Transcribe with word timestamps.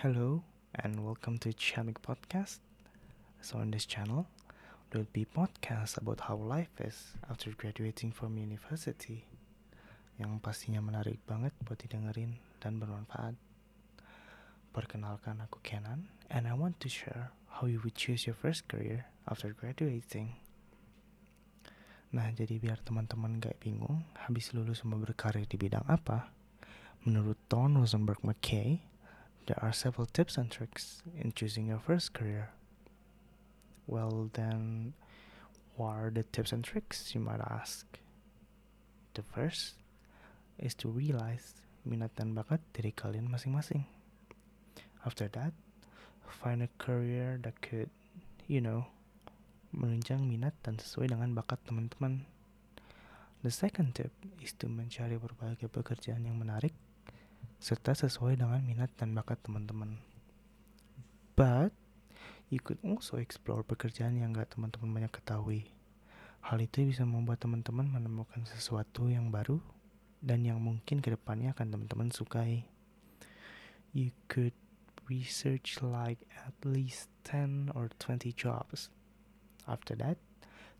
Hello 0.00 0.40
and 0.80 1.04
welcome 1.04 1.36
to 1.44 1.52
Chamik 1.52 2.00
Podcast. 2.00 2.64
So 3.44 3.60
on 3.60 3.68
this 3.68 3.84
channel, 3.84 4.24
there 4.88 5.04
will 5.04 5.12
be 5.12 5.28
podcasts 5.28 6.00
about 6.00 6.24
how 6.24 6.40
life 6.40 6.72
is 6.80 7.12
after 7.28 7.52
graduating 7.52 8.16
from 8.16 8.40
university 8.40 9.28
yang 10.16 10.40
pastinya 10.40 10.80
menarik 10.80 11.20
banget 11.28 11.52
buat 11.60 11.84
didengerin 11.84 12.40
dan 12.64 12.80
bermanfaat. 12.80 13.36
Perkenalkan 14.72 15.44
aku 15.44 15.60
Kenan 15.60 16.08
and 16.32 16.48
I 16.48 16.56
want 16.56 16.80
to 16.80 16.88
share 16.88 17.36
how 17.60 17.68
you 17.68 17.84
would 17.84 17.92
choose 17.92 18.24
your 18.24 18.40
first 18.40 18.64
career 18.72 19.04
after 19.28 19.52
graduating. 19.52 20.32
Nah, 22.16 22.32
jadi 22.32 22.56
biar 22.56 22.80
teman-teman 22.80 23.36
gak 23.36 23.60
bingung 23.60 24.00
habis 24.16 24.56
lulus 24.56 24.80
mau 24.88 24.96
berkarir 24.96 25.44
di 25.44 25.60
bidang 25.60 25.84
apa, 25.84 26.32
menurut 27.04 27.36
Don 27.52 27.76
Rosenberg 27.76 28.24
McKay, 28.24 28.80
there 29.50 29.58
are 29.66 29.74
several 29.74 30.06
tips 30.06 30.38
and 30.38 30.46
tricks 30.46 31.02
in 31.18 31.34
choosing 31.34 31.66
your 31.66 31.82
first 31.82 32.14
career. 32.14 32.54
Well, 33.90 34.30
then, 34.34 34.94
what 35.74 35.98
are 35.98 36.10
the 36.14 36.22
tips 36.22 36.54
and 36.54 36.62
tricks, 36.62 37.16
you 37.18 37.20
might 37.20 37.42
ask? 37.42 37.82
The 39.18 39.26
first 39.26 39.74
is 40.54 40.78
to 40.78 40.86
realize 40.86 41.58
minat 41.82 42.14
dan 42.14 42.30
bakat 42.30 42.62
dari 42.70 42.94
kalian 42.94 43.26
masing-masing. 43.26 43.90
After 45.02 45.26
that, 45.34 45.50
find 46.30 46.62
a 46.62 46.70
career 46.78 47.42
that 47.42 47.58
could, 47.58 47.90
you 48.46 48.62
know, 48.62 48.86
menunjang 49.74 50.30
minat 50.30 50.54
dan 50.62 50.78
sesuai 50.78 51.10
dengan 51.10 51.34
bakat 51.34 51.58
teman-teman. 51.66 52.22
The 53.42 53.50
second 53.50 53.98
tip 53.98 54.14
is 54.38 54.54
to 54.62 54.70
mencari 54.70 55.18
berbagai 55.18 55.66
pekerjaan 55.74 56.22
yang 56.22 56.38
menarik 56.38 56.70
serta 57.60 57.92
sesuai 57.92 58.40
dengan 58.40 58.64
minat 58.64 58.90
dan 58.96 59.12
bakat 59.12 59.38
teman-teman. 59.44 60.00
But 61.36 61.70
you 62.50 62.58
could 62.58 62.80
also 62.82 63.20
explore 63.20 63.62
pekerjaan 63.62 64.18
yang 64.18 64.34
gak 64.34 64.56
teman-teman 64.58 64.90
banyak 64.90 65.12
ketahui. 65.12 65.70
Hal 66.40 66.58
itu 66.58 66.88
bisa 66.88 67.04
membuat 67.04 67.44
teman-teman 67.44 67.86
menemukan 67.86 68.42
sesuatu 68.48 69.06
yang 69.06 69.28
baru 69.28 69.60
dan 70.24 70.42
yang 70.42 70.58
mungkin 70.58 71.04
ke 71.04 71.12
depannya 71.12 71.52
akan 71.52 71.76
teman-teman 71.76 72.08
sukai. 72.08 72.64
You 73.92 74.16
could 74.26 74.56
research 75.06 75.84
like 75.84 76.24
at 76.32 76.56
least 76.64 77.12
10 77.28 77.76
or 77.76 77.92
20 78.00 78.32
jobs 78.32 78.88
After 79.70 79.94
that, 80.00 80.16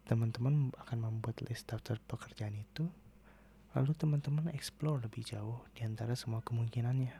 teman-teman 0.08 0.72
akan 0.74 0.98
membuat 0.98 1.44
list 1.46 1.68
daftar 1.70 2.00
pekerjaan 2.08 2.58
itu, 2.58 2.88
lalu 3.70 3.94
teman-teman 3.94 4.50
explore 4.50 4.98
lebih 4.98 5.22
jauh 5.22 5.62
di 5.70 5.86
antara 5.86 6.18
semua 6.18 6.42
kemungkinannya. 6.42 7.14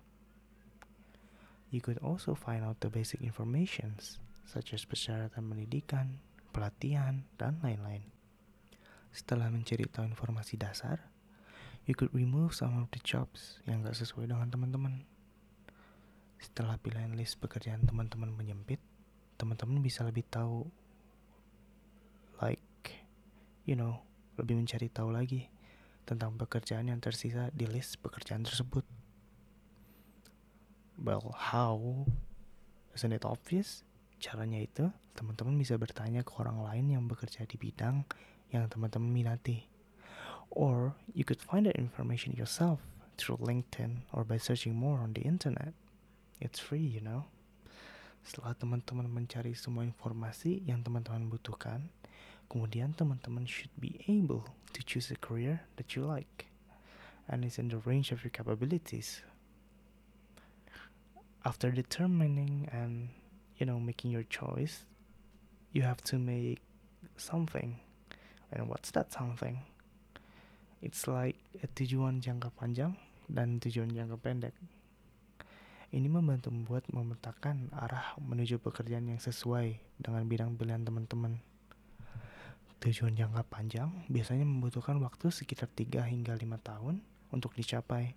You 1.71 1.79
could 1.79 2.03
also 2.03 2.35
find 2.35 2.67
out 2.67 2.83
the 2.83 2.91
basic 2.91 3.23
informations, 3.23 4.19
such 4.43 4.75
as 4.75 4.83
persyaratan 4.83 5.47
pendidikan, 5.47 6.19
pelatihan, 6.51 7.23
dan 7.39 7.63
lain-lain. 7.63 8.03
Setelah 9.15 9.47
mencari 9.55 9.87
tahu 9.87 10.11
informasi 10.11 10.59
dasar, 10.59 11.07
you 11.87 11.95
could 11.95 12.11
remove 12.11 12.51
some 12.51 12.75
of 12.83 12.91
the 12.91 12.99
jobs 13.07 13.63
yang 13.71 13.87
gak 13.87 13.95
sesuai 13.95 14.27
dengan 14.27 14.51
teman-teman. 14.51 15.07
Setelah 16.43 16.75
pilihan 16.83 17.15
list 17.15 17.39
pekerjaan 17.39 17.87
teman-teman 17.87 18.35
menyempit, 18.35 18.83
teman-teman 19.39 19.79
bisa 19.79 20.03
lebih 20.03 20.27
tahu 20.27 20.67
like 22.43 23.07
you 23.69 23.77
know 23.77 24.01
lebih 24.41 24.57
mencari 24.57 24.89
tahu 24.89 25.13
lagi 25.13 25.53
tentang 26.11 26.35
pekerjaan 26.35 26.91
yang 26.91 26.99
tersisa 26.99 27.55
di 27.55 27.71
list 27.71 28.03
pekerjaan 28.03 28.43
tersebut. 28.43 28.83
Well, 30.99 31.31
how? 31.39 31.79
Isn't 32.91 33.15
it 33.15 33.23
obvious? 33.23 33.87
Caranya 34.19 34.59
itu, 34.59 34.91
teman-teman 35.15 35.55
bisa 35.55 35.79
bertanya 35.79 36.27
ke 36.27 36.35
orang 36.43 36.67
lain 36.67 36.87
yang 36.91 37.07
bekerja 37.07 37.47
di 37.47 37.55
bidang 37.55 38.03
yang 38.51 38.67
teman-teman 38.67 39.07
minati. 39.07 39.71
Or 40.51 40.99
you 41.15 41.23
could 41.23 41.39
find 41.39 41.71
that 41.71 41.79
information 41.79 42.35
yourself 42.35 42.83
through 43.15 43.39
LinkedIn 43.39 44.03
or 44.11 44.27
by 44.27 44.35
searching 44.35 44.75
more 44.75 44.99
on 44.99 45.15
the 45.15 45.23
internet. 45.23 45.71
It's 46.43 46.59
free, 46.59 46.83
you 46.83 46.99
know. 47.01 47.31
Setelah 48.27 48.59
teman-teman 48.59 49.07
mencari 49.07 49.55
semua 49.55 49.87
informasi 49.87 50.67
yang 50.67 50.83
teman-teman 50.83 51.31
butuhkan, 51.31 51.89
kemudian 52.51 52.99
teman-teman 52.99 53.47
should 53.47 53.71
be 53.79 54.03
able 54.11 54.43
to 54.75 54.83
choose 54.83 55.09
a 55.15 55.19
career 55.23 55.63
that 55.79 55.95
you 55.95 56.03
like 56.03 56.51
and 57.31 57.47
is 57.47 57.63
in 57.63 57.71
the 57.71 57.79
range 57.87 58.11
of 58.11 58.27
your 58.27 58.35
capabilities. 58.35 59.23
After 61.47 61.71
determining 61.71 62.69
and 62.75 63.15
you 63.57 63.65
know 63.65 63.79
making 63.79 64.11
your 64.11 64.27
choice, 64.27 64.85
you 65.73 65.87
have 65.87 66.03
to 66.11 66.19
make 66.19 66.61
something. 67.17 67.79
And 68.51 68.67
what's 68.67 68.91
that 68.99 69.15
something? 69.15 69.63
It's 70.83 71.07
like 71.07 71.39
a 71.63 71.71
tujuan 71.71 72.19
jangka 72.19 72.51
panjang 72.59 72.99
dan 73.31 73.63
tujuan 73.63 73.95
jangka 73.95 74.19
pendek. 74.19 74.57
Ini 75.91 76.07
membantu 76.07 76.51
membuat 76.51 76.87
memetakan 76.91 77.71
arah 77.75 78.15
menuju 78.19 78.59
pekerjaan 78.63 79.11
yang 79.11 79.23
sesuai 79.23 79.79
dengan 79.99 80.27
bidang 80.27 80.55
pilihan 80.59 80.83
teman-teman. 80.83 81.50
Tujuan 82.81 83.13
jangka 83.13 83.45
panjang 83.45 83.93
biasanya 84.09 84.49
membutuhkan 84.49 84.97
waktu 85.05 85.29
sekitar 85.29 85.69
3 85.69 86.01
hingga 86.09 86.33
5 86.33 86.49
tahun 86.65 87.05
untuk 87.29 87.53
dicapai. 87.53 88.17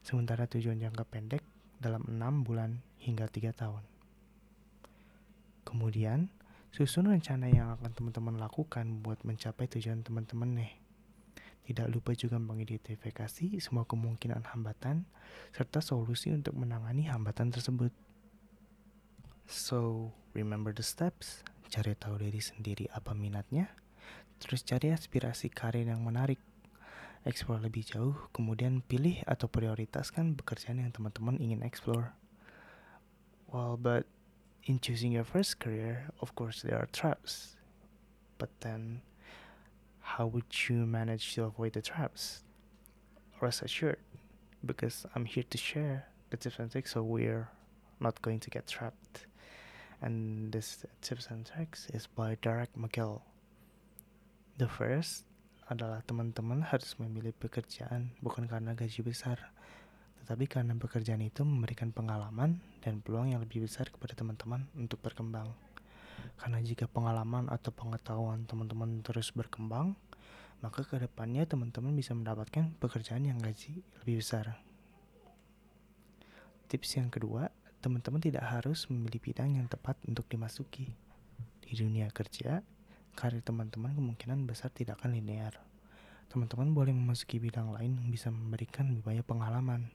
Sementara 0.00 0.48
tujuan 0.48 0.80
jangka 0.80 1.04
pendek 1.04 1.44
dalam 1.76 2.08
6 2.08 2.40
bulan 2.40 2.80
hingga 3.04 3.28
3 3.28 3.52
tahun. 3.52 3.84
Kemudian, 5.68 6.32
susun 6.72 7.12
rencana 7.12 7.52
yang 7.52 7.76
akan 7.76 7.92
teman-teman 7.92 8.40
lakukan 8.40 9.04
buat 9.04 9.20
mencapai 9.28 9.68
tujuan 9.68 10.00
teman-teman 10.00 10.56
nih. 10.56 10.72
Tidak 11.68 11.92
lupa 11.92 12.16
juga 12.16 12.40
mengidentifikasi 12.40 13.60
semua 13.60 13.84
kemungkinan 13.84 14.50
hambatan 14.56 15.04
serta 15.52 15.84
solusi 15.84 16.32
untuk 16.32 16.56
menangani 16.56 17.12
hambatan 17.12 17.52
tersebut. 17.52 17.92
So, 19.46 20.10
remember 20.32 20.72
the 20.72 20.82
steps, 20.82 21.44
cari 21.68 21.92
tahu 21.92 22.18
diri 22.18 22.40
sendiri 22.40 22.88
apa 22.90 23.14
minatnya, 23.14 23.70
terus 24.42 24.66
cari 24.66 24.90
aspirasi 24.90 25.52
karir 25.52 25.86
yang 25.86 26.02
menarik, 26.02 26.42
explore 27.22 27.62
lebih 27.62 27.86
jauh, 27.86 28.14
kemudian 28.34 28.82
pilih 28.82 29.22
atau 29.26 29.46
prioritaskan 29.46 30.34
pekerjaan 30.34 30.82
yang 30.82 30.90
teman-teman 30.90 31.38
ingin 31.38 31.62
explore. 31.62 32.10
Well, 33.46 33.78
but 33.78 34.10
in 34.64 34.82
choosing 34.82 35.12
your 35.14 35.28
first 35.28 35.62
career, 35.62 36.10
of 36.18 36.34
course 36.34 36.62
there 36.66 36.78
are 36.78 36.90
traps. 36.90 37.54
But 38.38 38.50
then, 38.66 39.06
how 40.02 40.26
would 40.26 40.50
you 40.66 40.82
manage 40.82 41.34
to 41.38 41.46
avoid 41.46 41.78
the 41.78 41.82
traps? 41.82 42.42
Rest 43.38 43.62
assured, 43.62 44.02
because 44.66 45.06
I'm 45.14 45.26
here 45.26 45.46
to 45.46 45.58
share 45.58 46.10
the 46.30 46.36
tips 46.36 46.58
and 46.58 46.70
tricks 46.70 46.94
so 46.94 47.02
we're 47.02 47.50
not 48.00 48.22
going 48.22 48.40
to 48.40 48.50
get 48.50 48.66
trapped. 48.66 49.26
And 50.02 50.50
this 50.50 50.82
tips 51.02 51.28
and 51.30 51.46
tricks 51.46 51.86
is 51.94 52.10
by 52.10 52.36
Derek 52.42 52.74
McGill. 52.74 53.22
The 54.60 54.68
first 54.68 55.24
adalah 55.72 56.04
teman-teman 56.04 56.60
harus 56.60 56.92
memilih 57.00 57.32
pekerjaan 57.32 58.12
bukan 58.20 58.44
karena 58.44 58.76
gaji 58.76 59.00
besar, 59.00 59.40
tetapi 60.20 60.44
karena 60.44 60.76
pekerjaan 60.76 61.24
itu 61.24 61.40
memberikan 61.40 61.88
pengalaman 61.88 62.60
dan 62.84 63.00
peluang 63.00 63.32
yang 63.32 63.40
lebih 63.40 63.64
besar 63.64 63.88
kepada 63.88 64.12
teman-teman 64.12 64.68
untuk 64.76 65.00
berkembang. 65.00 65.48
Karena 66.36 66.60
jika 66.60 66.84
pengalaman 66.84 67.48
atau 67.48 67.72
pengetahuan 67.72 68.44
teman-teman 68.44 69.00
terus 69.00 69.32
berkembang, 69.32 69.96
maka 70.60 70.84
ke 70.84 71.00
depannya 71.00 71.48
teman-teman 71.48 71.96
bisa 71.96 72.12
mendapatkan 72.12 72.76
pekerjaan 72.76 73.24
yang 73.24 73.40
gaji 73.40 73.80
lebih 74.04 74.20
besar. 74.20 74.60
Tips 76.68 77.00
yang 77.00 77.08
kedua, 77.08 77.48
teman-teman 77.80 78.20
tidak 78.20 78.44
harus 78.52 78.84
memilih 78.92 79.16
bidang 79.16 79.56
yang 79.56 79.64
tepat 79.64 79.96
untuk 80.04 80.28
dimasuki. 80.28 80.92
Di 81.64 81.72
dunia 81.72 82.12
kerja, 82.12 82.60
karir 83.12 83.44
teman-teman 83.44 83.92
kemungkinan 83.92 84.48
besar 84.48 84.72
tidak 84.72 85.00
akan 85.00 85.16
linear. 85.16 85.56
Teman-teman 86.32 86.72
boleh 86.72 86.96
memasuki 86.96 87.36
bidang 87.36 87.76
lain 87.76 88.00
yang 88.00 88.08
bisa 88.08 88.32
memberikan 88.32 88.88
lebih 88.88 89.04
banyak 89.04 89.26
pengalaman, 89.28 89.92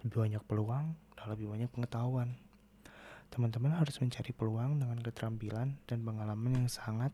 lebih 0.00 0.16
banyak 0.24 0.42
peluang, 0.48 0.96
dan 1.16 1.26
lebih 1.28 1.46
banyak 1.52 1.68
pengetahuan. 1.68 2.36
Teman-teman 3.28 3.76
harus 3.76 4.00
mencari 4.00 4.32
peluang 4.32 4.80
dengan 4.80 4.96
keterampilan 5.02 5.76
dan 5.84 5.98
pengalaman 6.00 6.64
yang 6.64 6.68
sangat 6.72 7.12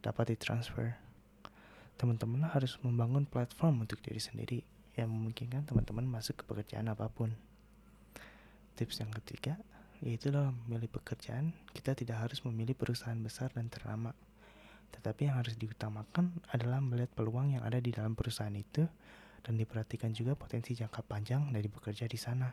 dapat 0.00 0.32
ditransfer. 0.32 0.96
Teman-teman 1.98 2.46
harus 2.46 2.78
membangun 2.80 3.26
platform 3.26 3.82
untuk 3.82 3.98
diri 4.00 4.22
sendiri 4.22 4.60
yang 4.94 5.10
memungkinkan 5.10 5.66
teman-teman 5.66 6.06
masuk 6.06 6.40
ke 6.40 6.44
pekerjaan 6.46 6.86
apa 6.90 7.10
pun. 7.10 7.34
Tips 8.78 9.02
yang 9.02 9.10
ketiga, 9.10 9.58
yaitu 9.98 10.30
dalam 10.30 10.54
memilih 10.66 10.86
pekerjaan, 10.90 11.50
kita 11.74 11.98
tidak 11.98 12.22
harus 12.22 12.38
memilih 12.46 12.78
perusahaan 12.78 13.18
besar 13.18 13.50
dan 13.50 13.66
ternama. 13.66 14.14
Tetapi 14.92 15.28
yang 15.28 15.40
harus 15.40 15.54
diutamakan 15.54 16.32
adalah 16.52 16.80
melihat 16.82 17.12
peluang 17.14 17.58
yang 17.58 17.62
ada 17.62 17.78
di 17.78 17.92
dalam 17.92 18.16
perusahaan 18.16 18.54
itu 18.54 18.84
dan 19.44 19.54
diperhatikan 19.54 20.12
juga 20.12 20.34
potensi 20.34 20.74
jangka 20.74 21.04
panjang 21.06 21.48
dari 21.54 21.68
bekerja 21.70 22.04
di 22.04 22.18
sana. 22.18 22.50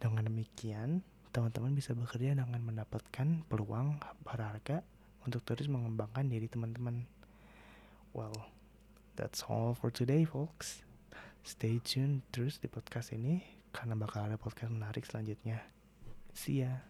Dengan 0.00 0.26
demikian, 0.26 1.00
teman-teman 1.30 1.76
bisa 1.76 1.94
bekerja 1.94 2.34
dengan 2.34 2.60
mendapatkan 2.60 3.46
peluang 3.46 4.00
berharga 4.26 4.82
untuk 5.24 5.44
terus 5.46 5.68
mengembangkan 5.68 6.26
diri 6.26 6.48
teman-teman. 6.50 7.04
Well, 8.10 8.50
that's 9.14 9.46
all 9.46 9.78
for 9.78 9.94
today, 9.94 10.26
folks. 10.26 10.82
Stay 11.46 11.80
tune 11.80 12.26
terus 12.34 12.60
di 12.60 12.68
podcast 12.68 13.14
ini 13.14 13.40
karena 13.70 13.94
bakal 13.94 14.26
ada 14.26 14.36
podcast 14.36 14.74
menarik 14.74 15.06
selanjutnya. 15.06 15.62
See 16.34 16.66
ya. 16.66 16.82